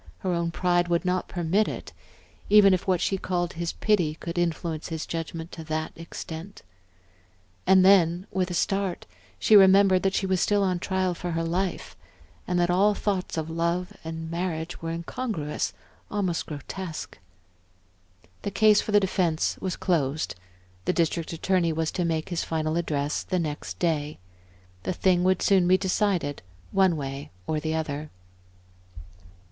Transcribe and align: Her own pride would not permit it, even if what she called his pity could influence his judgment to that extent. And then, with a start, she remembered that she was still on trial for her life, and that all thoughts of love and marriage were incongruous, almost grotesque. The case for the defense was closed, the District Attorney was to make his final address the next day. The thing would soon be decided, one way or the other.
Her 0.21 0.33
own 0.33 0.49
pride 0.49 0.87
would 0.87 1.05
not 1.05 1.27
permit 1.27 1.67
it, 1.67 1.93
even 2.49 2.73
if 2.73 2.87
what 2.87 2.99
she 3.01 3.19
called 3.19 3.53
his 3.53 3.73
pity 3.73 4.15
could 4.15 4.35
influence 4.35 4.87
his 4.87 5.05
judgment 5.05 5.51
to 5.51 5.63
that 5.65 5.91
extent. 5.95 6.63
And 7.67 7.85
then, 7.85 8.25
with 8.31 8.49
a 8.49 8.55
start, 8.55 9.05
she 9.37 9.55
remembered 9.55 10.01
that 10.01 10.15
she 10.15 10.25
was 10.25 10.41
still 10.41 10.63
on 10.63 10.79
trial 10.79 11.13
for 11.13 11.29
her 11.33 11.43
life, 11.43 11.95
and 12.47 12.59
that 12.59 12.71
all 12.71 12.95
thoughts 12.95 13.37
of 13.37 13.51
love 13.51 13.93
and 14.03 14.31
marriage 14.31 14.81
were 14.81 14.89
incongruous, 14.89 15.71
almost 16.09 16.47
grotesque. 16.47 17.19
The 18.41 18.49
case 18.49 18.81
for 18.81 18.91
the 18.91 18.99
defense 18.99 19.59
was 19.61 19.75
closed, 19.75 20.33
the 20.85 20.93
District 20.93 21.31
Attorney 21.31 21.71
was 21.73 21.91
to 21.91 22.05
make 22.05 22.29
his 22.29 22.43
final 22.43 22.75
address 22.75 23.21
the 23.21 23.37
next 23.37 23.77
day. 23.77 24.17
The 24.81 24.93
thing 24.93 25.23
would 25.23 25.43
soon 25.43 25.67
be 25.67 25.77
decided, 25.77 26.41
one 26.71 26.97
way 26.97 27.29
or 27.45 27.59
the 27.59 27.75
other. 27.75 28.09